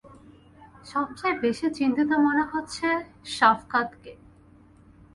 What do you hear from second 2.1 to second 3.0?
মনে হচ্ছে